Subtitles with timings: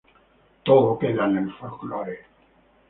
[0.63, 2.21] Todo queda en el folclore.